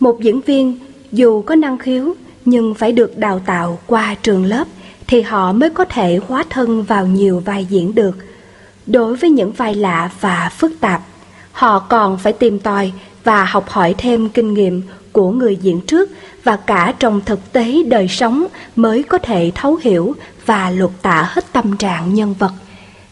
Một 0.00 0.20
diễn 0.20 0.40
viên 0.40 0.78
dù 1.12 1.42
có 1.42 1.54
năng 1.54 1.78
khiếu 1.78 2.14
nhưng 2.44 2.74
phải 2.74 2.92
được 2.92 3.18
đào 3.18 3.38
tạo 3.46 3.78
qua 3.86 4.14
trường 4.22 4.44
lớp 4.44 4.64
thì 5.06 5.22
họ 5.22 5.52
mới 5.52 5.70
có 5.70 5.84
thể 5.84 6.20
hóa 6.28 6.44
thân 6.50 6.82
vào 6.82 7.06
nhiều 7.06 7.40
vai 7.40 7.64
diễn 7.64 7.94
được. 7.94 8.16
Đối 8.86 9.16
với 9.16 9.30
những 9.30 9.52
vai 9.52 9.74
lạ 9.74 10.10
và 10.20 10.50
phức 10.56 10.72
tạp, 10.80 11.02
họ 11.52 11.78
còn 11.78 12.18
phải 12.18 12.32
tìm 12.32 12.58
tòi 12.58 12.92
và 13.24 13.44
học 13.44 13.68
hỏi 13.68 13.94
thêm 13.98 14.28
kinh 14.28 14.54
nghiệm 14.54 14.82
của 15.12 15.30
người 15.30 15.56
diễn 15.56 15.80
trước 15.80 16.10
và 16.44 16.56
cả 16.56 16.94
trong 16.98 17.20
thực 17.26 17.52
tế 17.52 17.82
đời 17.82 18.08
sống 18.08 18.46
mới 18.76 19.02
có 19.02 19.18
thể 19.18 19.52
thấu 19.54 19.78
hiểu 19.82 20.14
và 20.46 20.70
lột 20.70 20.92
tả 21.02 21.28
hết 21.32 21.52
tâm 21.52 21.76
trạng 21.76 22.14
nhân 22.14 22.34
vật. 22.38 22.52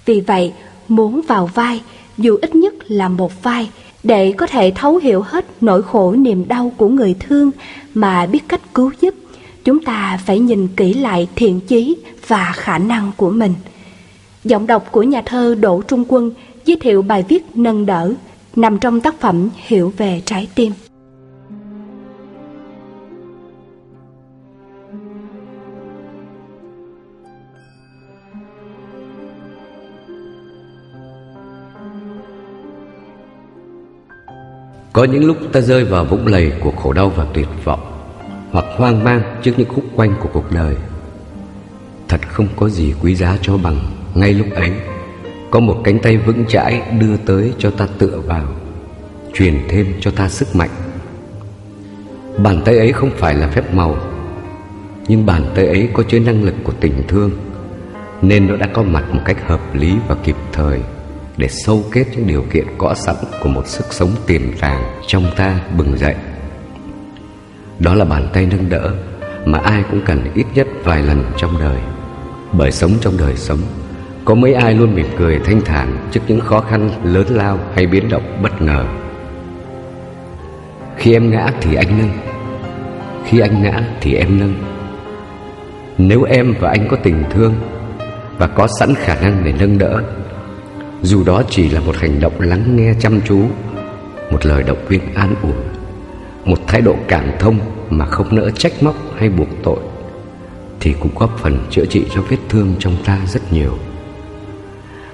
Vì 0.04 0.20
vậy, 0.20 0.52
muốn 0.88 1.20
vào 1.28 1.50
vai, 1.54 1.82
dù 2.18 2.36
ít 2.42 2.54
nhất 2.54 2.74
là 2.88 3.08
một 3.08 3.42
vai, 3.42 3.70
để 4.02 4.32
có 4.32 4.46
thể 4.46 4.72
thấu 4.74 4.96
hiểu 4.96 5.22
hết 5.22 5.46
nỗi 5.60 5.82
khổ 5.82 6.12
niềm 6.12 6.48
đau 6.48 6.72
của 6.76 6.88
người 6.88 7.14
thương 7.20 7.50
mà 7.94 8.26
biết 8.26 8.48
cách 8.48 8.74
cứu 8.74 8.90
giúp, 9.00 9.14
chúng 9.64 9.84
ta 9.84 10.20
phải 10.26 10.38
nhìn 10.38 10.68
kỹ 10.76 10.94
lại 10.94 11.28
thiện 11.36 11.60
chí 11.60 11.96
và 12.26 12.52
khả 12.56 12.78
năng 12.78 13.12
của 13.16 13.30
mình. 13.30 13.54
Giọng 14.44 14.66
đọc 14.66 14.88
của 14.90 15.02
nhà 15.02 15.22
thơ 15.26 15.54
Đỗ 15.54 15.82
Trung 15.82 16.04
Quân 16.08 16.30
giới 16.64 16.76
thiệu 16.80 17.02
bài 17.02 17.24
viết 17.28 17.44
nâng 17.54 17.86
đỡ 17.86 18.12
nằm 18.56 18.78
trong 18.78 19.00
tác 19.00 19.20
phẩm 19.20 19.48
Hiểu 19.66 19.92
về 19.96 20.22
trái 20.24 20.48
tim. 20.54 20.72
Có 34.98 35.04
những 35.04 35.24
lúc 35.24 35.36
ta 35.52 35.60
rơi 35.60 35.84
vào 35.84 36.04
vũng 36.04 36.26
lầy 36.26 36.52
của 36.60 36.70
khổ 36.70 36.92
đau 36.92 37.08
và 37.08 37.26
tuyệt 37.34 37.48
vọng, 37.64 37.80
Hoặc 38.50 38.64
hoang 38.76 39.04
mang 39.04 39.22
trước 39.42 39.52
những 39.56 39.68
khúc 39.68 39.84
quanh 39.94 40.14
của 40.20 40.28
cuộc 40.32 40.52
đời. 40.52 40.76
Thật 42.08 42.20
không 42.28 42.48
có 42.56 42.68
gì 42.68 42.94
quý 43.02 43.14
giá 43.14 43.38
cho 43.42 43.56
bằng 43.56 43.76
Ngay 44.14 44.32
lúc 44.34 44.46
ấy. 44.54 44.70
Có 45.50 45.60
một 45.60 45.80
cánh 45.84 45.98
tay 45.98 46.16
vững 46.16 46.44
chãi 46.46 46.82
đưa 47.00 47.16
tới 47.16 47.52
cho 47.58 47.70
ta 47.70 47.86
tựa 47.98 48.20
vào, 48.26 48.44
Truyền 49.34 49.58
thêm 49.68 49.86
cho 50.00 50.10
ta 50.10 50.28
sức 50.28 50.56
mạnh. 50.56 50.70
Bàn 52.38 52.62
tay 52.64 52.78
ấy 52.78 52.92
không 52.92 53.10
phải 53.16 53.34
là 53.34 53.48
phép 53.48 53.74
màu, 53.74 53.96
Nhưng 55.08 55.26
bàn 55.26 55.42
tay 55.54 55.66
ấy 55.66 55.88
có 55.92 56.02
chứa 56.02 56.18
năng 56.18 56.44
lực 56.44 56.54
của 56.64 56.72
tình 56.80 57.02
thương, 57.08 57.30
Nên 58.22 58.46
nó 58.46 58.56
đã 58.56 58.66
có 58.66 58.82
mặt 58.82 59.04
một 59.12 59.20
cách 59.24 59.48
hợp 59.48 59.74
lý 59.74 59.94
và 60.08 60.16
kịp 60.24 60.36
thời 60.52 60.80
để 61.38 61.48
sâu 61.48 61.84
kết 61.92 62.04
những 62.12 62.26
điều 62.26 62.44
kiện 62.52 62.66
có 62.78 62.94
sẵn 62.94 63.16
của 63.42 63.48
một 63.48 63.66
sức 63.66 63.86
sống 63.90 64.10
tiềm 64.26 64.42
tàng 64.60 64.82
trong 65.06 65.24
ta 65.36 65.60
bừng 65.76 65.98
dậy. 65.98 66.14
Đó 67.78 67.94
là 67.94 68.04
bàn 68.04 68.28
tay 68.32 68.46
nâng 68.50 68.68
đỡ 68.68 68.90
mà 69.44 69.58
ai 69.58 69.82
cũng 69.90 70.00
cần 70.06 70.32
ít 70.34 70.46
nhất 70.54 70.66
vài 70.84 71.02
lần 71.02 71.24
trong 71.36 71.58
đời. 71.60 71.78
Bởi 72.52 72.72
sống 72.72 72.92
trong 73.00 73.16
đời 73.18 73.36
sống, 73.36 73.58
có 74.24 74.34
mấy 74.34 74.54
ai 74.54 74.74
luôn 74.74 74.94
mỉm 74.94 75.06
cười 75.18 75.38
thanh 75.44 75.60
thản 75.60 76.08
trước 76.10 76.20
những 76.28 76.40
khó 76.40 76.60
khăn 76.60 76.90
lớn 77.04 77.26
lao 77.30 77.58
hay 77.74 77.86
biến 77.86 78.08
động 78.08 78.38
bất 78.42 78.62
ngờ. 78.62 78.84
Khi 80.96 81.12
em 81.12 81.30
ngã 81.30 81.50
thì 81.60 81.74
anh 81.74 81.98
nâng, 81.98 82.10
khi 83.26 83.40
anh 83.40 83.62
ngã 83.62 83.82
thì 84.00 84.14
em 84.14 84.40
nâng. 84.40 84.54
Nếu 85.98 86.22
em 86.22 86.54
và 86.60 86.68
anh 86.68 86.88
có 86.88 86.96
tình 87.02 87.24
thương 87.30 87.54
và 88.38 88.46
có 88.46 88.66
sẵn 88.80 88.94
khả 88.94 89.14
năng 89.14 89.44
để 89.44 89.52
nâng 89.58 89.78
đỡ 89.78 90.02
dù 91.02 91.24
đó 91.24 91.42
chỉ 91.50 91.68
là 91.68 91.80
một 91.80 91.96
hành 91.96 92.20
động 92.20 92.40
lắng 92.40 92.76
nghe 92.76 92.94
chăm 93.00 93.20
chú, 93.20 93.40
Một 94.30 94.46
lời 94.46 94.62
động 94.62 94.84
viên 94.88 95.14
an 95.14 95.34
ủi, 95.42 95.52
Một 96.44 96.58
thái 96.66 96.80
độ 96.80 96.96
cảm 97.08 97.30
thông 97.38 97.58
mà 97.90 98.06
không 98.06 98.34
nỡ 98.34 98.50
trách 98.50 98.82
móc 98.82 98.94
hay 99.16 99.28
buộc 99.28 99.48
tội, 99.62 99.78
Thì 100.80 100.94
cũng 101.00 101.12
góp 101.18 101.38
phần 101.38 101.58
chữa 101.70 101.84
trị 101.84 102.04
cho 102.14 102.22
vết 102.22 102.36
thương 102.48 102.74
trong 102.78 102.96
ta 103.04 103.18
rất 103.26 103.52
nhiều. 103.52 103.78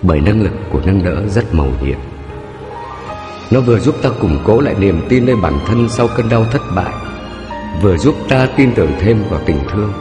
Bởi 0.02 0.20
năng 0.20 0.42
lực 0.42 0.52
của 0.70 0.80
nâng 0.84 1.04
đỡ 1.04 1.22
rất 1.28 1.54
màu 1.54 1.68
nhiệm. 1.82 1.98
Nó 3.50 3.60
vừa 3.60 3.78
giúp 3.78 3.94
ta 4.02 4.10
củng 4.20 4.38
cố 4.44 4.60
lại 4.60 4.74
niềm 4.78 5.00
tin 5.08 5.26
nơi 5.26 5.36
bản 5.36 5.58
thân 5.66 5.88
sau 5.88 6.08
cơn 6.16 6.28
đau 6.28 6.44
thất 6.44 6.62
bại, 6.76 6.94
Vừa 7.82 7.96
giúp 7.96 8.14
ta 8.28 8.48
tin 8.56 8.74
tưởng 8.74 8.92
thêm 9.00 9.22
vào 9.30 9.40
tình 9.46 9.58
thương, 9.72 9.92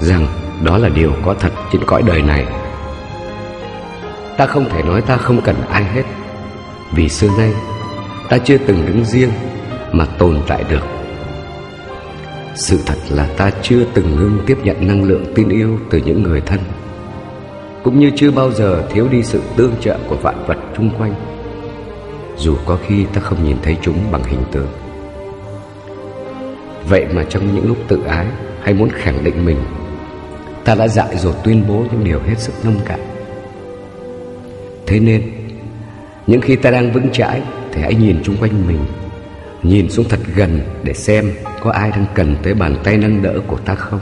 Rằng 0.00 0.26
đó 0.64 0.78
là 0.78 0.88
điều 0.88 1.12
có 1.24 1.34
thật 1.34 1.52
trên 1.72 1.84
cõi 1.86 2.02
đời 2.06 2.22
này. 2.22 2.46
Ta 4.36 4.46
không 4.46 4.68
thể 4.70 4.82
nói 4.82 5.02
ta 5.02 5.16
không 5.16 5.40
cần 5.40 5.56
ai 5.70 5.84
hết. 5.84 6.02
Vì 6.92 7.08
xưa 7.08 7.28
nay, 7.38 7.52
Ta 8.28 8.38
chưa 8.38 8.58
từng 8.66 8.86
đứng 8.86 9.04
riêng 9.04 9.30
Mà 9.92 10.04
tồn 10.18 10.40
tại 10.46 10.64
được. 10.70 10.82
Sự 12.54 12.78
thật 12.86 12.94
là 13.10 13.28
ta 13.36 13.50
chưa 13.62 13.84
từng 13.94 14.16
ngưng 14.16 14.38
tiếp 14.46 14.58
nhận 14.64 14.86
năng 14.86 15.04
lượng 15.04 15.24
tin 15.34 15.48
yêu 15.48 15.78
Từ 15.90 15.98
những 15.98 16.22
người 16.22 16.40
thân, 16.40 16.60
Cũng 17.82 17.98
như 17.98 18.10
chưa 18.16 18.30
bao 18.30 18.52
giờ 18.52 18.82
thiếu 18.90 19.08
đi 19.08 19.22
sự 19.22 19.42
tương 19.56 19.74
trợ 19.80 19.98
của 20.08 20.16
vạn 20.16 20.44
vật 20.46 20.56
chung 20.76 20.90
quanh. 20.98 21.14
Dù 22.36 22.56
có 22.66 22.78
khi 22.86 23.04
ta 23.04 23.20
không 23.20 23.44
nhìn 23.44 23.56
thấy 23.62 23.76
chúng 23.82 23.98
bằng 24.12 24.24
hình 24.24 24.42
tượng. 24.52 24.68
Vậy 26.88 27.06
mà 27.14 27.24
trong 27.28 27.54
những 27.54 27.68
lúc 27.68 27.76
tự 27.88 28.02
ái 28.08 28.26
Hay 28.62 28.74
muốn 28.74 28.88
khẳng 28.92 29.24
định 29.24 29.44
mình, 29.44 29.58
Ta 30.64 30.74
đã 30.74 30.88
dại 30.88 31.16
dột 31.16 31.34
tuyên 31.44 31.64
bố 31.68 31.74
những 31.74 32.04
điều 32.04 32.20
hết 32.20 32.38
sức 32.38 32.52
nông 32.64 32.80
cạn. 32.84 33.11
Thế 34.86 35.00
nên, 35.00 35.22
Những 36.26 36.40
khi 36.40 36.56
ta 36.56 36.70
đang 36.70 36.92
vững 36.92 37.12
chãi 37.12 37.42
Thì 37.72 37.82
hãy 37.82 37.94
nhìn 37.94 38.16
chung 38.24 38.36
quanh 38.40 38.66
mình. 38.66 38.80
Nhìn 39.62 39.90
xuống 39.90 40.06
thật 40.08 40.20
gần 40.34 40.60
để 40.82 40.94
xem 40.94 41.32
Có 41.62 41.70
ai 41.70 41.90
đang 41.90 42.06
cần 42.14 42.36
tới 42.42 42.54
bàn 42.54 42.76
tay 42.84 42.96
nâng 42.96 43.22
đỡ 43.22 43.34
của 43.46 43.58
ta 43.58 43.74
không. 43.74 44.00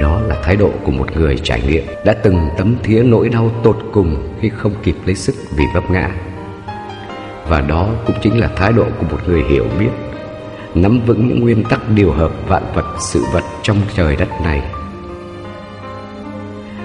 Đó 0.00 0.20
là 0.20 0.42
thái 0.42 0.56
độ 0.56 0.70
của 0.84 0.92
một 0.92 1.16
người 1.16 1.36
trải 1.42 1.62
nghiệm 1.68 1.84
Đã 2.04 2.12
từng 2.12 2.48
tấm 2.56 2.76
thía 2.82 3.02
nỗi 3.02 3.28
đau 3.28 3.50
tột 3.64 3.78
cùng 3.92 4.34
Khi 4.40 4.48
không 4.48 4.72
kịp 4.82 4.94
lấy 5.04 5.14
sức 5.14 5.34
vì 5.56 5.64
vấp 5.74 5.90
ngã. 5.90 6.10
Và 7.48 7.60
đó 7.60 7.88
cũng 8.06 8.16
chính 8.22 8.40
là 8.40 8.48
thái 8.56 8.72
độ 8.72 8.84
của 8.98 9.06
một 9.10 9.18
người 9.26 9.42
hiểu 9.50 9.66
biết, 9.78 9.90
Nắm 10.74 11.00
vững 11.06 11.28
những 11.28 11.40
nguyên 11.40 11.64
tắc 11.64 11.80
điều 11.94 12.12
hợp 12.12 12.32
vạn 12.48 12.62
vật, 12.74 12.96
sự 13.00 13.24
vật 13.32 13.44
trong 13.62 13.76
trời 13.94 14.16
đất 14.16 14.28
này. 14.44 14.62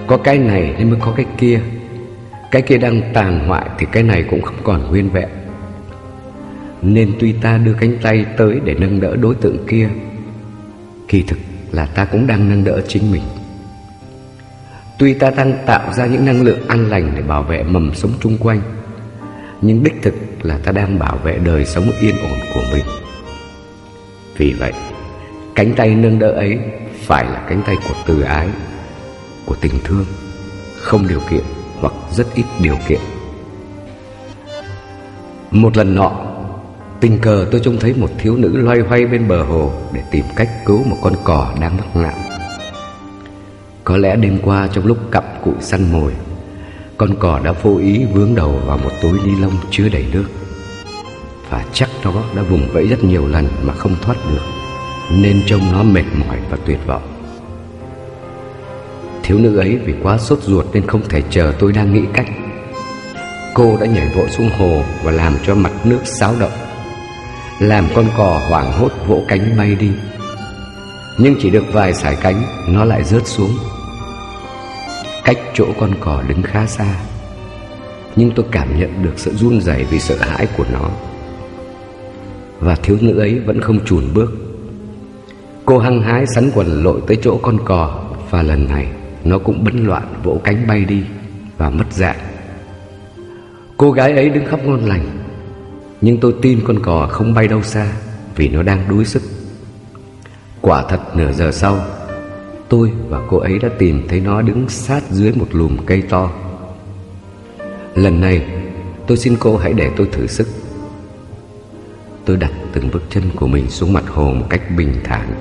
Có 0.06 0.16
cái 0.16 0.38
này 0.38 0.74
nên 0.78 0.90
mới 0.90 1.00
có 1.00 1.12
cái 1.16 1.26
kia 1.38 1.60
cái 2.54 2.62
kia 2.62 2.78
đang 2.78 3.02
tàn 3.14 3.48
hoại 3.48 3.68
thì 3.78 3.86
cái 3.92 4.02
này 4.02 4.24
cũng 4.30 4.42
không 4.42 4.62
còn 4.62 4.90
nguyên 4.90 5.10
vẹn. 5.10 5.28
Nên 6.82 7.12
tuy 7.20 7.32
ta 7.32 7.58
đưa 7.58 7.74
cánh 7.80 7.96
tay 8.02 8.24
tới 8.36 8.60
để 8.64 8.74
nâng 8.74 9.00
đỡ 9.00 9.16
đối 9.16 9.34
tượng 9.34 9.66
kia 9.66 9.88
Kỳ 11.08 11.22
thực 11.22 11.38
là 11.72 11.86
ta 11.86 12.04
cũng 12.04 12.26
đang 12.26 12.48
nâng 12.48 12.64
đỡ 12.64 12.80
chính 12.88 13.12
mình. 13.12 13.22
Tuy 14.98 15.14
ta 15.14 15.30
đang 15.30 15.54
tạo 15.66 15.92
ra 15.92 16.06
những 16.06 16.26
năng 16.26 16.42
lượng 16.42 16.68
an 16.68 16.90
lành 16.90 17.12
để 17.16 17.22
bảo 17.22 17.42
vệ 17.42 17.62
mầm 17.62 17.94
sống 17.94 18.12
chung 18.20 18.38
quanh 18.38 18.60
Nhưng 19.60 19.84
đích 19.84 20.02
thực 20.02 20.14
là 20.42 20.58
ta 20.58 20.72
đang 20.72 20.98
bảo 20.98 21.16
vệ 21.24 21.38
đời 21.38 21.64
sống 21.64 21.84
yên 22.00 22.16
ổn 22.16 22.38
của 22.54 22.62
mình. 22.72 22.84
Vì 24.36 24.52
vậy, 24.52 24.72
cánh 25.54 25.72
tay 25.76 25.94
nâng 25.94 26.18
đỡ 26.18 26.30
ấy 26.30 26.58
phải 27.00 27.24
là 27.24 27.46
cánh 27.48 27.62
tay 27.66 27.76
của 27.88 27.94
từ 28.06 28.20
ái 28.20 28.48
Của 29.46 29.54
tình 29.60 29.74
thương 29.84 30.06
Không 30.78 31.08
điều 31.08 31.20
kiện 31.30 31.42
hoặc 31.84 31.94
rất 32.10 32.26
ít 32.34 32.44
điều 32.60 32.76
kiện. 32.88 33.00
Một 35.50 35.76
lần 35.76 35.94
nọ, 35.94 36.12
Tình 37.00 37.18
cờ 37.18 37.46
tôi 37.50 37.60
trông 37.64 37.76
thấy 37.80 37.94
một 37.94 38.10
thiếu 38.18 38.36
nữ 38.36 38.56
loay 38.56 38.80
hoay 38.80 39.06
bên 39.06 39.28
bờ 39.28 39.42
hồ 39.42 39.72
Để 39.92 40.02
tìm 40.10 40.24
cách 40.36 40.48
cứu 40.66 40.84
một 40.84 40.96
con 41.02 41.12
cò 41.24 41.54
đang 41.60 41.76
mắc 41.76 41.96
nạn. 41.96 42.14
Có 43.84 43.96
lẽ 43.96 44.16
đêm 44.16 44.38
qua 44.42 44.68
trong 44.72 44.86
lúc 44.86 44.98
cặp 45.10 45.24
cụi 45.44 45.54
săn 45.60 45.92
mồi, 45.92 46.12
Con 46.96 47.14
cò 47.18 47.40
đã 47.44 47.52
vô 47.52 47.76
ý 47.76 48.04
vướng 48.12 48.34
đầu 48.34 48.60
vào 48.66 48.78
một 48.78 48.90
túi 49.02 49.18
ni 49.24 49.40
lông 49.40 49.56
chứa 49.70 49.88
đầy 49.88 50.06
nước. 50.12 50.26
Và 51.50 51.64
chắc 51.72 51.90
nó 52.04 52.12
đã 52.36 52.42
vùng 52.42 52.68
vẫy 52.72 52.86
rất 52.86 53.04
nhiều 53.04 53.28
lần 53.28 53.46
mà 53.62 53.74
không 53.74 53.94
thoát 54.02 54.16
được, 54.32 54.42
Nên 55.22 55.42
trông 55.46 55.72
nó 55.72 55.82
mệt 55.82 56.04
mỏi 56.14 56.38
và 56.50 56.56
tuyệt 56.66 56.78
vọng. 56.86 57.13
Thiếu 59.24 59.38
nữ 59.38 59.56
ấy 59.56 59.78
vì 59.84 59.94
quá 60.02 60.18
sốt 60.18 60.42
ruột 60.42 60.66
nên 60.72 60.86
không 60.86 61.02
thể 61.08 61.22
chờ 61.30 61.52
tôi 61.58 61.72
đang 61.72 61.94
nghĩ 61.94 62.02
cách. 62.12 62.26
Cô 63.54 63.76
đã 63.80 63.86
nhảy 63.86 64.08
vội 64.16 64.30
xuống 64.30 64.48
hồ 64.58 64.82
và 65.02 65.10
làm 65.10 65.36
cho 65.46 65.54
mặt 65.54 65.72
nước 65.84 66.00
xáo 66.04 66.34
động, 66.40 66.50
Làm 67.58 67.88
con 67.94 68.06
cò 68.16 68.40
hoảng 68.48 68.72
hốt 68.72 68.92
vỗ 69.06 69.22
cánh 69.28 69.56
bay 69.56 69.74
đi. 69.74 69.90
Nhưng 71.18 71.34
chỉ 71.40 71.50
được 71.50 71.64
vài 71.72 71.94
sải 71.94 72.16
cánh, 72.22 72.42
nó 72.68 72.84
lại 72.84 73.04
rớt 73.04 73.26
xuống. 73.26 73.50
Cách 75.24 75.38
chỗ 75.54 75.66
con 75.80 75.90
cò 76.00 76.22
đứng 76.28 76.42
khá 76.42 76.66
xa, 76.66 76.96
Nhưng 78.16 78.30
tôi 78.36 78.46
cảm 78.50 78.80
nhận 78.80 79.02
được 79.02 79.12
sự 79.16 79.34
run 79.34 79.60
rẩy 79.60 79.84
vì 79.84 79.98
sợ 79.98 80.16
hãi 80.20 80.46
của 80.56 80.64
nó. 80.72 80.90
Và 82.60 82.74
thiếu 82.74 82.98
nữ 83.00 83.18
ấy 83.18 83.38
vẫn 83.38 83.60
không 83.60 83.84
chùn 83.84 84.04
bước. 84.14 84.32
Cô 85.64 85.78
hăng 85.78 86.02
hái 86.02 86.24
sắn 86.34 86.50
quần 86.54 86.82
lội 86.82 87.00
tới 87.06 87.18
chỗ 87.22 87.38
con 87.42 87.58
cò 87.64 88.04
Và 88.30 88.42
lần 88.42 88.68
này 88.68 88.86
nó 89.24 89.38
cũng 89.38 89.64
bấn 89.64 89.84
loạn 89.84 90.14
vỗ 90.22 90.40
cánh 90.44 90.66
bay 90.66 90.84
đi 90.84 91.02
Và 91.58 91.70
mất 91.70 91.86
dạng 91.90 92.18
Cô 93.76 93.92
gái 93.92 94.12
ấy 94.12 94.28
đứng 94.28 94.46
khóc 94.46 94.60
ngon 94.64 94.84
lành 94.84 95.06
Nhưng 96.00 96.20
tôi 96.20 96.34
tin 96.42 96.60
con 96.64 96.82
cò 96.82 97.08
không 97.10 97.34
bay 97.34 97.48
đâu 97.48 97.62
xa 97.62 97.92
vì 98.36 98.48
nó 98.48 98.62
đang 98.62 98.88
đuối 98.88 99.04
sức. 99.04 99.22
Quả 100.60 100.84
thật 100.88 101.00
nửa 101.16 101.32
giờ 101.32 101.52
sau, 101.52 101.84
tôi 102.68 102.92
và 103.08 103.20
cô 103.28 103.38
ấy 103.38 103.58
đã 103.58 103.68
tìm 103.78 104.08
thấy 104.08 104.20
nó 104.20 104.42
đứng 104.42 104.68
sát 104.68 105.02
dưới 105.10 105.32
một 105.32 105.48
lùm 105.52 105.76
cây 105.86 106.02
to. 106.02 106.30
Lần 107.94 108.20
này, 108.20 108.46
tôi 109.06 109.16
xin 109.16 109.36
cô 109.40 109.56
hãy 109.56 109.72
để 109.72 109.90
tôi 109.96 110.08
thử 110.12 110.26
sức. 110.26 110.48
Tôi 112.24 112.36
đặt 112.36 112.52
từng 112.72 112.90
bước 112.92 113.02
chân 113.10 113.22
của 113.36 113.46
mình 113.46 113.70
xuống 113.70 113.92
mặt 113.92 114.04
hồ 114.08 114.32
một 114.32 114.46
cách 114.50 114.62
bình 114.76 114.94
thản, 115.04 115.34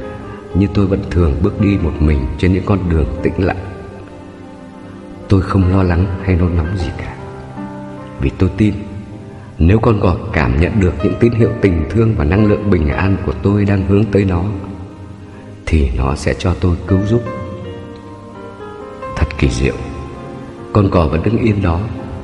như 0.56 0.68
tôi 0.74 0.88
vẫn 0.88 1.01
thường 1.12 1.33
bước 1.41 1.62
đi 1.62 1.77
một 1.81 1.94
mình 2.00 2.19
trên 2.38 2.53
những 2.53 2.65
con 2.65 2.89
đường 2.89 3.07
tĩnh 3.24 3.33
lặng. 3.38 3.73
Tôi 5.33 5.41
không 5.41 5.71
lo 5.71 5.83
lắng 5.83 6.06
hay 6.24 6.35
nôn 6.35 6.57
nóng 6.57 6.77
gì 6.77 6.89
cả, 6.97 7.15
vì 8.21 8.31
tôi 8.38 8.50
tin 8.57 8.74
nếu 9.57 9.80
con 9.80 10.00
cò 10.01 10.15
cảm 10.33 10.62
nhận 10.62 10.80
được 10.80 10.94
những 11.03 11.13
tín 11.19 11.33
hiệu 11.33 11.50
tình 11.62 11.85
thương 11.89 12.15
và 12.18 12.24
năng 12.24 12.45
lượng 12.45 12.69
bình 12.69 12.89
an 12.89 13.18
của 13.25 13.33
tôi 13.44 13.65
đang 13.65 13.88
hướng 13.88 14.06
tới 14.06 14.25
nó 14.25 14.44
Thì 15.65 15.89
nó 15.97 16.15
sẽ 16.15 16.33
cho 16.33 16.53
tôi 16.62 16.75
cứu 16.88 17.00
giúp. 17.06 17.24
Thật 19.15 19.25
kỳ 19.38 19.50
diệu 19.50 19.74
Con 20.74 20.89
cò 20.89 21.07
vẫn 21.07 21.24
đứng 21.24 21.38
yên 21.38 21.62
đó 21.62 21.79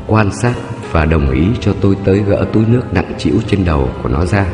Quan 0.07 0.31
sát 0.31 0.55
và 0.91 1.05
đồng 1.05 1.31
ý 1.31 1.47
cho 1.59 1.73
tôi 1.81 1.97
tới 2.03 2.23
gỡ 2.27 2.45
túi 2.53 2.65
nước 2.65 2.83
nặng 2.94 3.13
chịu 3.17 3.35
trên 3.47 3.65
đầu 3.65 3.89
của 4.03 4.09
nó 4.09 4.25
ra. 4.25 4.45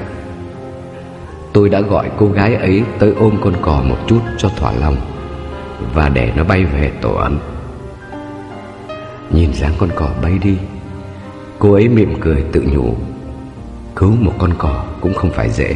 Tôi 1.54 1.70
đã 1.70 1.82
gọi 1.82 2.12
cô 2.18 2.28
gái 2.28 2.56
ấy 2.56 2.84
tới 3.00 3.14
ôm 3.20 3.38
con 3.44 3.54
cò 3.62 3.84
một 3.84 3.98
chút 4.08 4.22
cho 4.38 4.50
thỏa 4.50 4.72
lòng 4.72 4.96
Và 5.94 6.10
để 6.10 6.32
nó 6.36 6.44
bay 6.44 6.66
về 6.66 6.92
tổ 7.02 7.14
ấm. 7.14 7.55
Nhìn 9.30 9.54
dáng 9.54 9.74
con 9.78 9.90
cò 9.96 10.10
bay 10.22 10.38
đi, 10.38 10.58
Cô 11.60 11.74
ấy 11.74 11.90
mỉm 11.90 12.14
cười 12.22 12.44
tự 12.52 12.64
nhủ, 12.74 12.96
Cứu 13.96 14.12
một 14.20 14.34
con 14.38 14.54
cò 14.58 14.86
cũng 15.02 15.14
không 15.14 15.32
phải 15.32 15.50
dễ. 15.50 15.76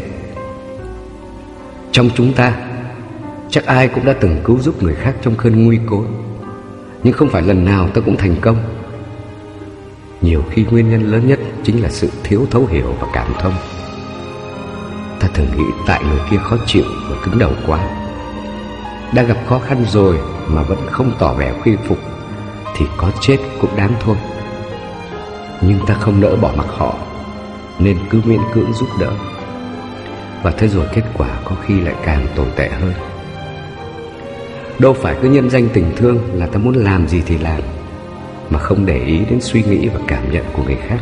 Trong 1.91 2.09
chúng 2.15 2.33
ta, 2.33 2.55
Chắc 3.49 3.65
ai 3.65 3.87
cũng 3.87 4.05
đã 4.05 4.13
từng 4.13 4.41
cứu 4.43 4.59
giúp 4.59 4.83
người 4.83 4.95
khác 4.95 5.15
trong 5.21 5.35
cơn 5.35 5.65
nguy 5.65 5.79
cố 5.85 6.03
Nhưng 7.03 7.13
không 7.13 7.29
phải 7.29 7.41
lần 7.41 7.65
nào 7.65 7.89
ta 7.89 8.01
cũng 8.05 8.17
thành 8.17 8.35
công. 8.41 8.57
Nhiều 10.21 10.43
khi 10.49 10.65
nguyên 10.71 10.89
nhân 10.89 11.11
lớn 11.11 11.27
nhất 11.27 11.39
Chính 11.63 11.83
là 11.83 11.89
sự 11.89 12.09
thiếu 12.23 12.45
thấu 12.51 12.65
hiểu 12.65 12.95
và 12.99 13.07
cảm 13.13 13.33
thông. 13.39 13.53
Ta 15.19 15.27
thường 15.33 15.47
nghĩ 15.57 15.63
tại 15.87 16.03
người 16.03 16.19
kia 16.31 16.37
khó 16.37 16.57
chịu 16.65 16.83
và 17.09 17.15
cứng 17.25 17.39
đầu 17.39 17.51
quá, 17.67 17.89
Đã 19.13 19.23
gặp 19.23 19.37
khó 19.47 19.59
khăn 19.59 19.85
rồi 19.87 20.19
mà 20.47 20.61
vẫn 20.61 20.79
không 20.91 21.11
tỏ 21.19 21.33
vẻ 21.33 21.53
khuy 21.63 21.75
phục 21.87 22.08
thì 22.79 22.85
có 22.97 23.11
chết 23.21 23.37
cũng 23.61 23.75
đáng 23.77 23.93
thôi. 23.99 24.15
Nhưng 25.61 25.79
ta 25.87 25.93
không 25.93 26.21
nỡ 26.21 26.35
bỏ 26.35 26.51
mặc 26.57 26.67
họ, 26.67 26.95
Nên 27.79 27.97
cứ 28.09 28.21
miễn 28.25 28.39
cưỡng 28.53 28.73
giúp 28.73 28.87
đỡ. 28.99 29.11
Và 30.43 30.51
thế 30.51 30.67
rồi 30.67 30.85
kết 30.93 31.03
quả 31.17 31.39
có 31.45 31.55
khi 31.65 31.81
lại 31.81 31.95
càng 32.05 32.27
tồi 32.35 32.45
tệ 32.55 32.69
hơn. 32.69 32.93
Đâu 34.79 34.93
phải 34.93 35.15
cứ 35.21 35.29
nhân 35.29 35.49
danh 35.49 35.67
tình 35.73 35.91
thương 35.97 36.19
là 36.33 36.47
ta 36.47 36.59
muốn 36.59 36.75
làm 36.75 37.07
gì 37.07 37.21
thì 37.25 37.37
làm, 37.37 37.61
Mà 38.49 38.59
không 38.59 38.85
để 38.85 38.99
ý 38.99 39.19
đến 39.29 39.41
suy 39.41 39.63
nghĩ 39.63 39.87
và 39.87 39.99
cảm 40.07 40.31
nhận 40.31 40.45
của 40.53 40.63
người 40.63 40.77
khác. 40.87 40.99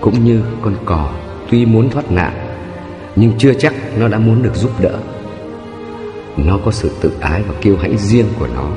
Cũng 0.00 0.24
như 0.24 0.42
con 0.62 0.74
cò 0.84 1.10
tuy 1.50 1.66
muốn 1.66 1.90
thoát 1.90 2.10
nạn, 2.10 2.32
Nhưng 3.16 3.32
chưa 3.38 3.54
chắc 3.54 3.74
nó 3.98 4.08
đã 4.08 4.18
muốn 4.18 4.42
được 4.42 4.54
giúp 4.54 4.70
đỡ. 4.80 4.98
Nó 6.36 6.58
có 6.64 6.70
sự 6.70 6.90
tự 7.00 7.12
ái 7.20 7.42
và 7.42 7.54
kiêu 7.60 7.76
hãnh 7.76 7.98
riêng 7.98 8.26
của 8.38 8.48
nó. 8.54 8.70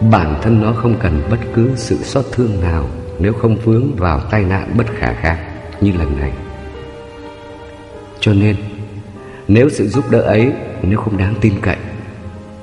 Bản 0.00 0.38
thân 0.42 0.60
nó 0.62 0.72
không 0.72 0.94
cần 1.00 1.22
bất 1.30 1.36
cứ 1.54 1.70
sự 1.76 1.96
xót 2.02 2.24
thương 2.32 2.60
nào 2.60 2.88
Nếu 3.18 3.32
không 3.32 3.56
vướng 3.56 3.96
vào 3.96 4.20
tai 4.20 4.44
nạn 4.44 4.74
bất 4.76 4.86
khả 4.98 5.12
kháng 5.12 5.38
như 5.80 5.92
lần 5.92 6.20
này. 6.20 6.32
Cho 8.20 8.32
nên, 8.32 8.56
Nếu 9.48 9.68
sự 9.68 9.88
giúp 9.88 10.04
đỡ 10.10 10.20
ấy 10.20 10.52
Nếu 10.82 10.98
không 10.98 11.16
đáng 11.16 11.34
tin 11.40 11.54
cậy, 11.62 11.76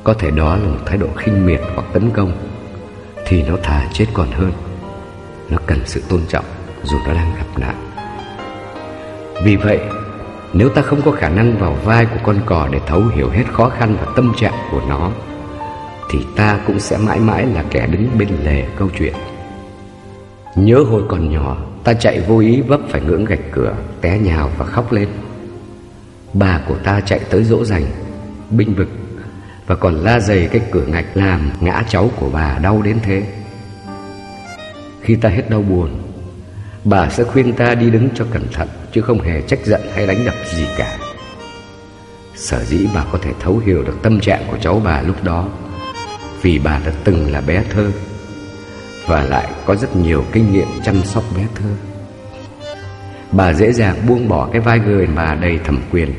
Có 0.04 0.14
thể 0.14 0.32
đó 0.32 0.56
là 0.56 0.68
một 0.68 0.80
thái 0.86 0.98
độ 0.98 1.08
khinh 1.18 1.46
miệt 1.46 1.62
hoặc 1.76 1.88
tấn 1.94 2.10
công, 2.10 2.32
Thì 3.26 3.44
nó 3.44 3.56
thà 3.64 3.88
chết 3.94 4.06
còn 4.14 4.32
hơn. 4.32 4.52
Nó 5.50 5.58
cần 5.66 5.80
sự 5.86 6.02
tôn 6.10 6.22
trọng 6.28 6.46
Dù 6.84 6.98
nó 7.08 7.14
đang 7.14 7.36
gặp 7.36 7.60
nạn. 7.60 7.76
Vì 9.44 9.56
vậy, 9.56 9.80
Nếu 10.54 10.70
ta 10.70 10.82
không 10.82 11.02
có 11.02 11.12
khả 11.12 11.30
năng 11.30 11.58
vào 11.58 11.78
vai 11.84 12.06
của 12.06 12.20
con 12.24 12.40
cò 12.46 12.68
Để 12.72 12.80
thấu 12.88 13.04
hiểu 13.16 13.30
hết 13.30 13.44
khó 13.54 13.70
khăn 13.70 13.98
và 14.02 14.14
tâm 14.16 14.34
trạng 14.38 14.54
của 14.72 14.82
nó 14.90 15.12
thì 16.10 16.20
ta 16.36 16.60
cũng 16.68 16.80
sẽ 16.80 16.98
mãi 16.98 17.20
mãi 17.20 17.46
là 17.46 17.64
kẻ 17.70 17.88
đứng 17.88 18.10
bên 18.18 18.30
lề 18.44 18.64
câu 18.78 18.90
chuyện. 18.98 19.14
Nhớ 20.56 20.84
hồi 20.90 21.04
còn 21.10 21.32
nhỏ, 21.32 21.58
Ta 21.84 21.94
chạy 21.94 22.20
vô 22.20 22.40
ý 22.40 22.62
vấp 22.62 22.80
phải 22.90 23.02
ngưỡng 23.02 23.26
gạch 23.26 23.40
cửa, 23.52 23.76
Té 24.02 24.20
nhào 24.20 24.52
và 24.58 24.66
khóc 24.66 24.92
lên. 24.92 25.10
Bà 26.34 26.62
của 26.68 26.76
ta 26.76 27.00
chạy 27.00 27.20
tới 27.30 27.44
dỗ 27.44 27.66
dành 27.66 27.84
Binh 28.50 28.74
vực, 28.74 28.90
Và 29.68 29.76
còn 29.76 29.96
la 29.96 30.20
dày 30.20 30.48
cái 30.52 30.62
cửa 30.72 30.86
ngạch 30.88 31.06
làm 31.14 31.52
Ngã 31.60 31.84
cháu 31.90 32.10
của 32.20 32.30
bà 32.34 32.60
đau 32.64 32.82
đến 32.82 32.98
thế. 33.04 33.24
Khi 35.02 35.16
ta 35.16 35.30
hết 35.30 35.50
đau 35.50 35.62
buồn, 35.62 35.90
Bà 36.84 37.10
sẽ 37.10 37.24
khuyên 37.24 37.54
ta 37.54 37.76
đi 37.76 37.90
đứng 37.90 38.10
cho 38.16 38.26
cẩn 38.32 38.48
thận, 38.54 38.68
Chứ 38.92 39.02
không 39.02 39.22
hề 39.22 39.42
trách 39.42 39.66
giận 39.66 39.82
hay 39.94 40.08
đánh 40.08 40.26
đập 40.26 40.36
gì 40.46 40.66
cả. 40.78 40.98
Sở 42.36 42.64
dĩ 42.64 42.88
bà 42.96 43.06
có 43.12 43.20
thể 43.22 43.32
thấu 43.40 43.58
hiểu 43.58 43.84
được 43.84 43.98
tâm 44.02 44.20
trạng 44.20 44.44
của 44.52 44.58
cháu 44.62 44.82
bà 44.86 45.02
lúc 45.02 45.24
đó 45.24 45.48
vì 46.46 46.60
bà 46.60 46.80
đã 46.86 46.92
từng 47.04 47.32
là 47.32 47.42
bé 47.42 47.64
thơ 47.70 47.92
và 49.08 49.24
lại 49.24 49.48
có 49.66 49.76
rất 49.76 49.96
nhiều 49.96 50.26
kinh 50.32 50.54
nghiệm 50.54 50.68
chăm 50.84 51.04
sóc 51.04 51.24
bé 51.38 51.48
thơ. 51.56 51.70
Bà 53.32 53.54
dễ 53.54 53.72
dàng 53.74 54.08
buông 54.08 54.28
bỏ 54.28 54.50
cái 54.52 54.62
vai 54.62 54.80
người 54.80 55.08
mà 55.08 55.36
đầy 55.42 55.60
thẩm 55.64 55.80
quyền 55.92 56.14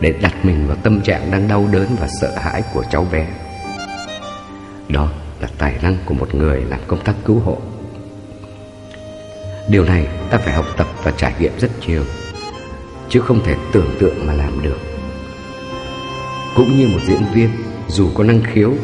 để 0.00 0.12
đặt 0.22 0.44
mình 0.44 0.66
vào 0.66 0.76
tâm 0.76 1.00
trạng 1.00 1.30
đang 1.30 1.48
đau 1.48 1.68
đớn 1.72 1.96
và 2.00 2.08
sợ 2.20 2.32
hãi 2.36 2.62
của 2.74 2.84
cháu 2.90 3.06
bé. 3.12 3.26
Đó 4.88 5.08
là 5.40 5.48
tài 5.58 5.74
năng 5.82 5.96
của 6.04 6.14
một 6.14 6.34
người 6.34 6.64
làm 6.68 6.80
công 6.86 7.04
tác 7.04 7.14
cứu 7.24 7.38
hộ. 7.38 7.58
Điều 9.68 9.84
này 9.84 10.06
ta 10.30 10.38
phải 10.38 10.54
học 10.54 10.66
tập 10.76 10.86
và 11.02 11.10
trải 11.10 11.34
nghiệm 11.38 11.52
rất 11.58 11.70
nhiều, 11.86 12.02
chứ 13.08 13.20
không 13.20 13.44
thể 13.44 13.54
tưởng 13.72 13.96
tượng 13.98 14.26
mà 14.26 14.32
làm 14.32 14.62
được. 14.62 14.78
Cũng 16.56 16.78
như 16.78 16.86
một 16.86 17.00
diễn 17.06 17.22
viên, 17.34 17.50
dù 17.88 18.10
có 18.14 18.24
năng 18.24 18.42
khiếu 18.42 18.74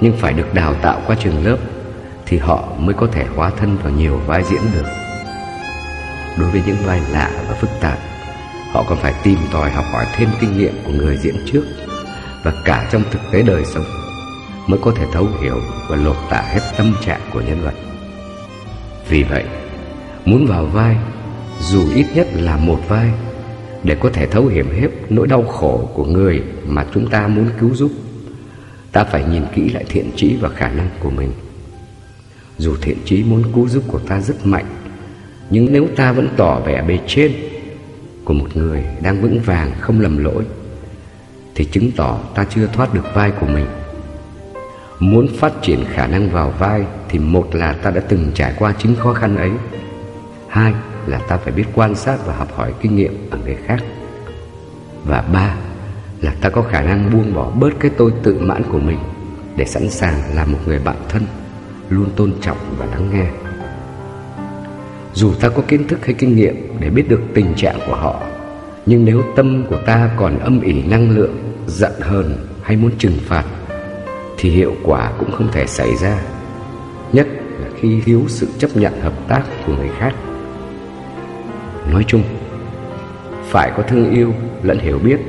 nhưng 0.00 0.16
phải 0.16 0.32
được 0.32 0.54
đào 0.54 0.74
tạo 0.74 1.00
qua 1.06 1.16
trường 1.20 1.46
lớp 1.46 1.56
thì 2.26 2.38
họ 2.38 2.68
mới 2.78 2.94
có 2.94 3.06
thể 3.12 3.26
hóa 3.36 3.50
thân 3.50 3.76
vào 3.82 3.92
nhiều 3.92 4.20
vai 4.26 4.42
diễn 4.44 4.60
được. 4.74 4.86
Đối 6.38 6.50
với 6.50 6.62
những 6.66 6.76
vai 6.84 7.00
lạ 7.10 7.30
và 7.48 7.54
phức 7.54 7.70
tạp, 7.80 7.98
họ 8.72 8.84
còn 8.88 8.98
phải 8.98 9.14
tìm 9.22 9.38
tòi 9.52 9.70
học 9.70 9.84
hỏi 9.92 10.06
thêm 10.16 10.28
kinh 10.40 10.58
nghiệm 10.58 10.74
của 10.84 10.92
người 10.92 11.16
diễn 11.16 11.34
trước 11.46 11.62
và 12.42 12.52
cả 12.64 12.88
trong 12.92 13.02
thực 13.10 13.20
tế 13.30 13.42
đời 13.42 13.64
sống 13.64 13.84
mới 14.66 14.80
có 14.82 14.92
thể 14.96 15.06
thấu 15.12 15.26
hiểu 15.42 15.60
và 15.88 15.96
lột 15.96 16.16
tả 16.30 16.42
hết 16.42 16.60
tâm 16.76 16.94
trạng 17.04 17.20
của 17.32 17.40
nhân 17.40 17.60
vật. 17.64 17.74
Vì 19.08 19.22
vậy, 19.22 19.44
muốn 20.24 20.46
vào 20.46 20.64
vai, 20.64 20.96
dù 21.60 21.82
ít 21.94 22.06
nhất 22.14 22.28
là 22.32 22.56
một 22.56 22.78
vai, 22.88 23.10
để 23.84 23.96
có 24.00 24.10
thể 24.12 24.26
thấu 24.26 24.46
hiểu 24.46 24.64
hết 24.80 24.88
nỗi 25.08 25.26
đau 25.26 25.42
khổ 25.42 25.90
của 25.94 26.04
người 26.04 26.42
mà 26.66 26.86
chúng 26.94 27.10
ta 27.10 27.26
muốn 27.26 27.46
cứu 27.60 27.74
giúp 27.74 27.90
Ta 28.92 29.04
phải 29.04 29.24
nhìn 29.30 29.42
kỹ 29.54 29.70
lại 29.70 29.84
thiện 29.88 30.10
trí 30.16 30.36
và 30.36 30.48
khả 30.48 30.68
năng 30.68 30.88
của 31.00 31.10
mình. 31.10 31.32
Dù 32.58 32.76
thiện 32.82 32.98
trí 33.04 33.24
muốn 33.24 33.42
cứu 33.54 33.68
giúp 33.68 33.84
của 33.88 33.98
ta 33.98 34.20
rất 34.20 34.46
mạnh, 34.46 34.66
Nhưng 35.50 35.72
nếu 35.72 35.88
ta 35.96 36.12
vẫn 36.12 36.28
tỏ 36.36 36.60
vẻ 36.60 36.82
bề 36.82 36.98
trên 37.06 37.32
Của 38.24 38.34
một 38.34 38.56
người 38.56 38.84
đang 39.02 39.20
vững 39.20 39.40
vàng, 39.40 39.72
không 39.80 40.00
lầm 40.00 40.24
lỗi, 40.24 40.44
Thì 41.54 41.64
chứng 41.64 41.90
tỏ 41.96 42.18
ta 42.34 42.44
chưa 42.44 42.66
thoát 42.66 42.94
được 42.94 43.14
vai 43.14 43.30
của 43.30 43.46
mình. 43.46 43.66
Muốn 44.98 45.28
phát 45.36 45.52
triển 45.62 45.84
khả 45.92 46.06
năng 46.06 46.30
vào 46.30 46.50
vai 46.58 46.84
Thì 47.08 47.18
một 47.18 47.54
là 47.54 47.72
ta 47.72 47.90
đã 47.90 48.00
từng 48.00 48.30
trải 48.34 48.54
qua 48.58 48.74
chính 48.78 48.96
khó 48.96 49.12
khăn 49.12 49.36
ấy, 49.36 49.50
Hai 50.48 50.74
là 51.06 51.18
ta 51.18 51.36
phải 51.36 51.52
biết 51.52 51.64
quan 51.74 51.94
sát 51.94 52.18
và 52.26 52.36
học 52.36 52.48
hỏi 52.54 52.74
kinh 52.80 52.96
nghiệm 52.96 53.30
ở 53.30 53.38
người 53.44 53.56
khác, 53.66 53.78
Và 55.04 55.22
ba 55.22 55.56
là 56.22 56.32
ta 56.40 56.48
có 56.48 56.62
khả 56.62 56.80
năng 56.80 57.10
buông 57.12 57.34
bỏ 57.34 57.50
bớt 57.50 57.70
cái 57.80 57.90
tôi 57.96 58.12
tự 58.22 58.38
mãn 58.40 58.62
của 58.72 58.78
mình 58.78 58.98
để 59.56 59.64
sẵn 59.64 59.90
sàng 59.90 60.14
là 60.34 60.44
một 60.44 60.58
người 60.66 60.78
bạn 60.78 60.96
thân, 61.08 61.22
luôn 61.88 62.10
tôn 62.16 62.32
trọng 62.40 62.56
và 62.78 62.86
lắng 62.86 63.10
nghe. 63.12 63.26
Dù 65.14 65.34
ta 65.34 65.48
có 65.48 65.62
kiến 65.68 65.88
thức 65.88 66.06
hay 66.06 66.14
kinh 66.14 66.36
nghiệm 66.36 66.76
để 66.80 66.90
biết 66.90 67.08
được 67.08 67.20
tình 67.34 67.54
trạng 67.54 67.78
của 67.86 67.94
họ, 67.94 68.22
nhưng 68.86 69.04
nếu 69.04 69.22
tâm 69.36 69.64
của 69.70 69.78
ta 69.86 70.10
còn 70.16 70.38
âm 70.38 70.60
ỉ 70.60 70.82
năng 70.82 71.10
lượng, 71.10 71.36
giận 71.66 71.92
hờn 72.00 72.36
hay 72.62 72.76
muốn 72.76 72.90
trừng 72.98 73.18
phạt, 73.20 73.44
thì 74.38 74.50
hiệu 74.50 74.74
quả 74.82 75.12
cũng 75.18 75.32
không 75.32 75.48
thể 75.52 75.66
xảy 75.66 75.96
ra, 75.96 76.22
nhất 77.12 77.26
là 77.60 77.68
khi 77.80 78.00
thiếu 78.04 78.22
sự 78.28 78.48
chấp 78.58 78.70
nhận 78.74 79.00
hợp 79.00 79.28
tác 79.28 79.42
của 79.66 79.72
người 79.76 79.90
khác. 79.98 80.14
Nói 81.92 82.04
chung, 82.06 82.22
phải 83.42 83.72
có 83.76 83.82
thương 83.82 84.10
yêu 84.10 84.34
lẫn 84.62 84.78
hiểu 84.78 84.98
biết 84.98 85.20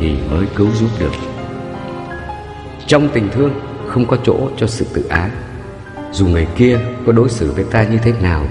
thì 0.00 0.16
mới 0.30 0.46
cứu 0.56 0.68
giúp 0.74 0.88
được. 0.98 1.12
Trong 2.86 3.08
tình 3.12 3.28
thương, 3.32 3.52
không 3.88 4.06
có 4.06 4.16
chỗ 4.24 4.48
cho 4.56 4.66
sự 4.66 4.86
tự 4.94 5.06
ái. 5.08 5.30
Dù 6.12 6.26
người 6.26 6.46
kia 6.56 6.78
có 7.06 7.12
đối 7.12 7.28
xử 7.28 7.52
với 7.52 7.64
ta 7.64 7.82
như 7.82 7.98
thế 7.98 8.12
nào, 8.22 8.46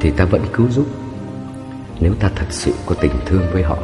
thì 0.00 0.10
ta 0.10 0.24
vẫn 0.24 0.42
cứu 0.52 0.68
giúp, 0.70 0.86
nếu 2.00 2.14
ta 2.14 2.30
thật 2.34 2.46
sự 2.50 2.72
có 2.86 2.94
tình 2.94 3.12
thương 3.26 3.42
với 3.52 3.62
họ. 3.62 3.78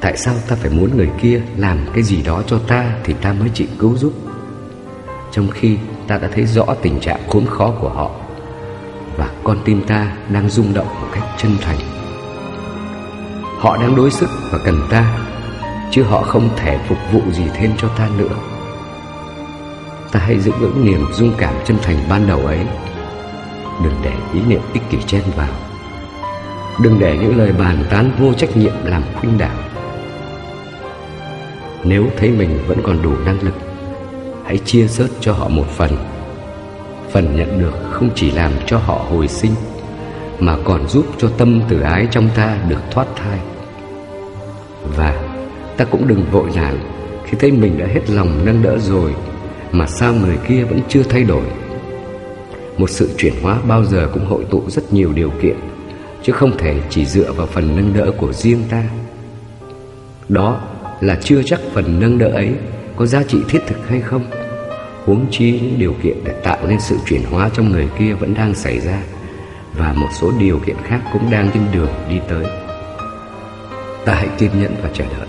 Tại 0.00 0.16
sao 0.16 0.34
ta 0.48 0.56
phải 0.56 0.70
muốn 0.70 0.96
người 0.96 1.10
kia 1.20 1.40
làm 1.56 1.78
cái 1.94 2.02
gì 2.02 2.22
đó 2.22 2.42
cho 2.46 2.58
ta 2.58 2.96
thì 3.04 3.12
ta 3.12 3.32
mới 3.32 3.48
chịu 3.54 3.66
cứu 3.78 3.96
giúp? 3.96 4.12
Trong 5.32 5.48
khi 5.50 5.78
ta 6.06 6.18
đã 6.18 6.28
thấy 6.32 6.46
rõ 6.46 6.64
tình 6.82 7.00
trạng 7.00 7.20
khốn 7.28 7.46
khó 7.46 7.70
của 7.80 7.88
họ 7.88 8.10
và 9.16 9.30
con 9.44 9.58
tim 9.64 9.82
ta 9.86 10.16
đang 10.28 10.48
rung 10.48 10.74
động 10.74 10.88
một 11.00 11.08
cách 11.12 11.24
chân 11.38 11.56
thành 11.60 11.89
họ 13.60 13.76
đang 13.76 13.96
đối 13.96 14.10
sức 14.10 14.30
và 14.50 14.58
cần 14.64 14.82
ta, 14.90 15.18
chứ 15.90 16.02
họ 16.02 16.22
không 16.22 16.48
thể 16.56 16.78
phục 16.88 16.98
vụ 17.12 17.20
gì 17.32 17.44
thêm 17.54 17.72
cho 17.78 17.88
ta 17.88 18.08
nữa. 18.18 18.34
Ta 20.12 20.20
hãy 20.20 20.38
giữ 20.38 20.52
vững 20.52 20.84
niềm 20.84 21.04
dung 21.12 21.32
cảm 21.38 21.54
chân 21.64 21.76
thành 21.82 21.96
ban 22.08 22.26
đầu 22.26 22.46
ấy. 22.46 22.58
Đừng 23.84 23.94
để 24.02 24.12
ý 24.34 24.40
niệm 24.46 24.60
ích 24.72 24.82
kỷ 24.90 24.98
chen 25.06 25.22
vào. 25.36 25.48
Đừng 26.82 26.98
để 26.98 27.18
những 27.18 27.38
lời 27.38 27.52
bàn 27.52 27.84
tán 27.90 28.10
vô 28.18 28.32
trách 28.32 28.56
nhiệm 28.56 28.74
làm 28.84 29.02
khuynh 29.20 29.38
đảo. 29.38 29.56
Nếu 31.84 32.04
thấy 32.16 32.30
mình 32.30 32.58
vẫn 32.66 32.78
còn 32.84 33.02
đủ 33.02 33.12
năng 33.24 33.42
lực, 33.42 33.54
hãy 34.44 34.58
chia 34.58 34.86
sớt 34.86 35.08
cho 35.20 35.32
họ 35.32 35.48
một 35.48 35.66
phần. 35.76 35.90
Phần 37.12 37.36
nhận 37.36 37.60
được 37.60 37.74
không 37.90 38.10
chỉ 38.14 38.30
làm 38.30 38.52
cho 38.66 38.78
họ 38.78 38.94
hồi 39.10 39.28
sinh 39.28 39.54
mà 40.40 40.56
còn 40.64 40.88
giúp 40.88 41.06
cho 41.18 41.28
tâm 41.38 41.60
từ 41.68 41.80
ái 41.80 42.06
trong 42.10 42.28
ta 42.36 42.58
được 42.68 42.80
thoát 42.90 43.06
thai. 43.16 43.38
Và 44.96 45.22
ta 45.76 45.84
cũng 45.84 46.08
đừng 46.08 46.24
vội 46.30 46.50
nản 46.54 46.78
khi 47.24 47.38
thấy 47.40 47.52
mình 47.52 47.78
đã 47.78 47.86
hết 47.86 48.10
lòng 48.10 48.44
nâng 48.44 48.62
đỡ 48.62 48.78
rồi 48.78 49.14
mà 49.72 49.86
sao 49.86 50.14
người 50.14 50.36
kia 50.48 50.64
vẫn 50.64 50.80
chưa 50.88 51.02
thay 51.02 51.24
đổi. 51.24 51.44
Một 52.78 52.90
sự 52.90 53.10
chuyển 53.16 53.34
hóa 53.42 53.58
bao 53.68 53.84
giờ 53.84 54.08
cũng 54.12 54.26
hội 54.26 54.44
tụ 54.50 54.62
rất 54.68 54.92
nhiều 54.92 55.12
điều 55.12 55.30
kiện, 55.42 55.56
chứ 56.22 56.32
không 56.32 56.58
thể 56.58 56.80
chỉ 56.90 57.04
dựa 57.04 57.32
vào 57.32 57.46
phần 57.46 57.76
nâng 57.76 57.92
đỡ 57.94 58.10
của 58.18 58.32
riêng 58.32 58.62
ta. 58.70 58.84
Đó 60.28 60.60
là 61.00 61.18
chưa 61.22 61.42
chắc 61.42 61.60
phần 61.72 62.00
nâng 62.00 62.18
đỡ 62.18 62.28
ấy 62.28 62.54
có 62.96 63.06
giá 63.06 63.22
trị 63.22 63.38
thiết 63.48 63.60
thực 63.66 63.88
hay 63.88 64.00
không. 64.00 64.24
Huống 65.04 65.26
chi 65.30 65.60
những 65.62 65.78
điều 65.78 65.94
kiện 66.02 66.16
để 66.24 66.32
tạo 66.44 66.58
nên 66.68 66.80
sự 66.80 66.96
chuyển 67.06 67.22
hóa 67.30 67.50
trong 67.54 67.70
người 67.70 67.88
kia 67.98 68.12
vẫn 68.12 68.34
đang 68.34 68.54
xảy 68.54 68.80
ra 68.80 69.02
và 69.74 69.92
một 69.92 70.08
số 70.12 70.32
điều 70.38 70.58
kiện 70.58 70.76
khác 70.84 71.00
cũng 71.12 71.30
đang 71.30 71.50
trên 71.54 71.62
đường 71.72 71.90
đi 72.08 72.20
tới. 72.28 72.44
Ta 74.04 74.14
hãy 74.14 74.28
kiên 74.38 74.50
nhẫn 74.62 74.74
và 74.82 74.90
chờ 74.94 75.04
đợi, 75.18 75.28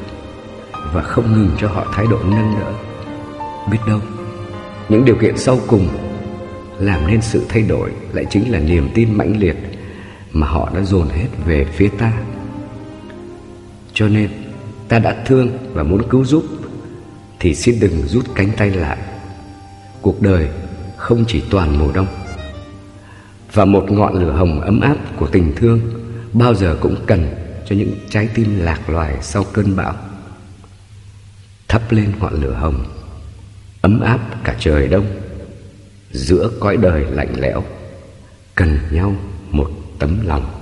và 0.93 1.01
không 1.01 1.33
ngừng 1.33 1.51
cho 1.59 1.67
họ 1.67 1.85
thái 1.93 2.05
độ 2.11 2.17
nâng 2.23 2.53
đỡ. 2.59 2.73
Biết 3.71 3.77
đâu, 3.87 3.99
những 4.89 5.05
điều 5.05 5.15
kiện 5.15 5.37
sau 5.37 5.59
cùng 5.67 5.87
làm 6.79 7.07
nên 7.07 7.21
sự 7.21 7.45
thay 7.49 7.61
đổi 7.61 7.91
lại 8.13 8.25
chính 8.29 8.51
là 8.51 8.59
niềm 8.59 8.89
tin 8.93 9.17
mãnh 9.17 9.37
liệt 9.37 9.55
mà 10.31 10.47
họ 10.47 10.71
đã 10.75 10.81
dồn 10.81 11.09
hết 11.09 11.27
về 11.45 11.65
phía 11.65 11.89
ta. 11.97 12.13
Cho 13.93 14.07
nên, 14.07 14.29
ta 14.87 14.99
đã 14.99 15.23
thương 15.25 15.57
và 15.73 15.83
muốn 15.83 16.09
cứu 16.09 16.25
giúp, 16.25 16.43
thì 17.39 17.55
xin 17.55 17.79
đừng 17.79 18.07
rút 18.07 18.25
cánh 18.35 18.49
tay 18.57 18.69
lại. 18.69 18.97
Cuộc 20.01 20.21
đời 20.21 20.49
không 20.97 21.25
chỉ 21.27 21.43
toàn 21.49 21.79
mùa 21.79 21.91
đông 21.93 22.07
và 23.53 23.65
một 23.65 23.91
ngọn 23.91 24.13
lửa 24.13 24.31
hồng 24.31 24.61
ấm 24.61 24.79
áp 24.81 24.97
của 25.17 25.27
tình 25.27 25.53
thương 25.55 25.79
bao 26.33 26.55
giờ 26.55 26.77
cũng 26.81 26.95
cần 27.05 27.27
cho 27.65 27.75
những 27.75 27.91
trái 28.09 28.29
tim 28.35 28.59
lạc 28.59 28.89
loài 28.89 29.17
sau 29.21 29.43
cơn 29.43 29.75
bão. 29.75 29.95
Thắp 31.67 31.91
lên 31.91 32.11
ngọn 32.19 32.33
lửa 32.41 32.53
hồng, 32.53 32.85
ấm 33.81 33.99
áp 33.99 34.19
cả 34.43 34.55
trời 34.59 34.87
đông, 34.87 35.05
giữa 36.11 36.49
cõi 36.59 36.77
đời 36.77 37.05
lạnh 37.11 37.33
lẽo, 37.39 37.63
cần 38.55 38.79
nhau 38.91 39.15
một 39.51 39.69
tấm 39.99 40.27
lòng. 40.27 40.60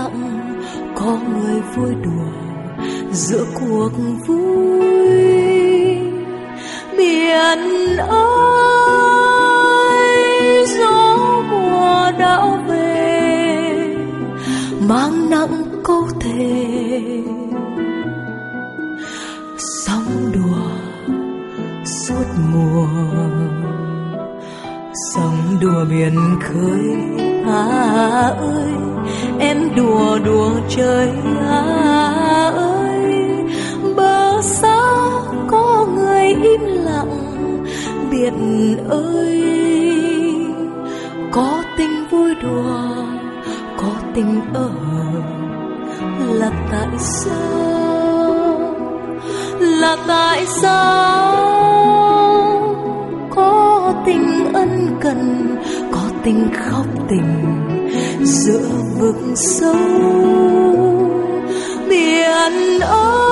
lặng, 0.00 0.62
có 0.94 1.18
người 1.28 1.60
vui 1.74 1.94
đùa 2.04 2.32
giữa 3.12 3.44
cuộc 3.54 3.90
vui. 4.26 4.80
Biển 6.98 7.96
ơi, 8.08 8.36
gió 10.78 11.16
mùa 11.50 12.10
đã 12.18 12.40
về, 12.68 13.96
mang 14.88 15.30
nặng 15.30 15.64
câu 15.84 16.08
thề. 16.20 16.82
Sóng 19.58 20.32
đùa, 20.32 20.66
suốt 21.84 22.24
mùa, 22.52 22.88
sóng 25.14 25.58
đùa 25.60 25.84
biển 25.90 26.16
khơi 26.40 26.96
à 27.46 28.34
ơi 28.40 28.89
em 29.40 29.74
đùa 29.76 30.18
đùa 30.24 30.50
chơi 30.68 31.08
à 31.50 32.52
ơi. 32.56 33.14
Bờ 33.96 34.42
xa 34.42 34.82
có 35.50 35.86
người 35.94 36.26
im 36.26 36.60
lặng, 36.60 37.64
biệt 38.10 38.32
ơi. 38.88 39.42
Có 41.30 41.62
tình 41.78 42.08
vui 42.10 42.34
đùa, 42.42 43.04
có 43.76 43.92
tình 44.14 44.40
ở 44.54 44.70
là 46.32 46.50
tại 46.70 46.98
sao? 46.98 48.74
Là 49.60 49.96
tại 50.06 50.46
sao? 50.46 51.36
Có 53.34 53.92
tình 54.06 54.52
ân 54.52 54.96
cần, 55.00 55.56
có 55.92 56.02
tình 56.24 56.48
khóc 56.54 56.86
tình 57.08 57.59
dựa 58.24 58.68
vực 58.98 59.16
sâu. 59.36 59.76
Biển 61.88 62.80
ơi 62.80 63.29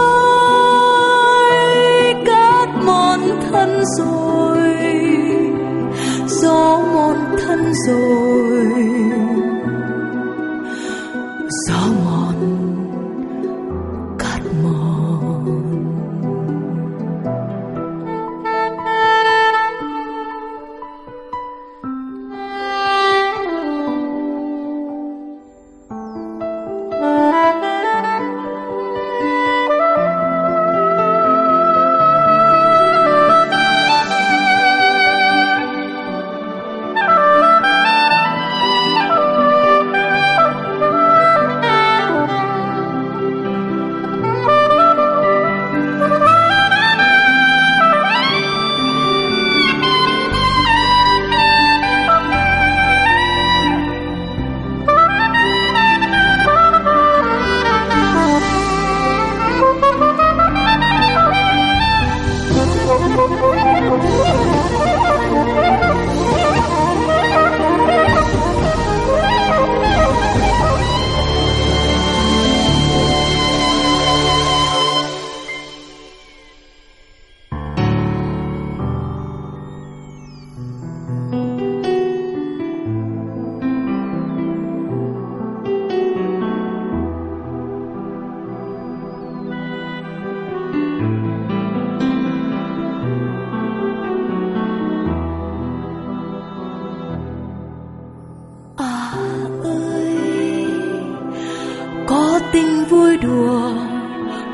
tình 102.58 102.84
vui 102.84 103.16
đùa, 103.16 103.70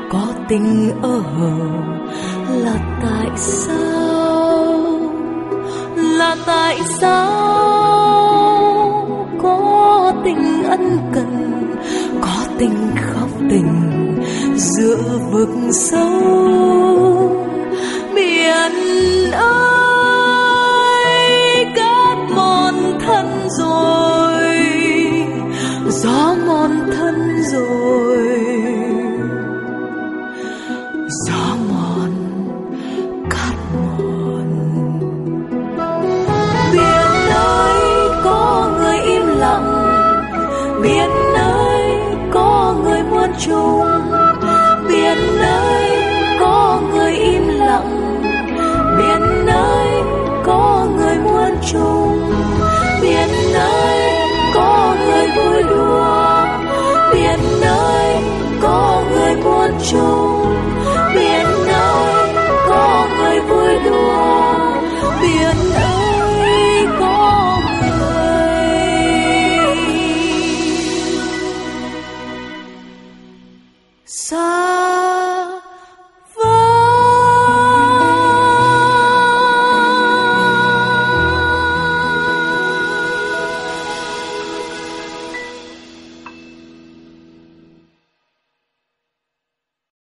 có 0.09 0.27
tình 0.49 0.91
ở 1.01 1.21
là 2.49 2.75
tại 3.03 3.29
sao? 3.35 4.81
Là 5.95 6.35
tại 6.45 6.77
sao 6.99 7.27
có 9.43 10.13
tình 10.23 10.63
ân 10.63 10.99
cần, 11.13 11.63
có 12.21 12.45
tình 12.57 12.91
khóc 12.95 13.29
tình 13.49 14.17
giữa 14.55 15.19
vực 15.31 15.49
sâu? 15.71 16.21
Biển 18.15 18.71
ơi! 19.31 19.64
Rồi 27.55 28.04